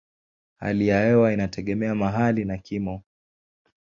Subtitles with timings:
[0.57, 3.01] Hali ya hewa inategemea mahali na kimo.